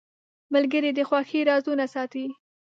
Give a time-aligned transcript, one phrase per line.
[0.53, 2.25] ملګری د خوښۍ رازونه ساتي.